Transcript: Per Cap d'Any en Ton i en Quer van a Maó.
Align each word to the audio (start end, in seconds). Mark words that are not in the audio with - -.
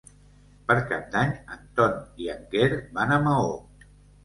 Per 0.71 0.77
Cap 0.91 1.03
d'Any 1.17 1.35
en 1.57 1.61
Ton 1.81 2.01
i 2.25 2.33
en 2.37 2.43
Quer 2.55 2.73
van 2.99 3.17
a 3.19 3.23
Maó. 3.29 3.49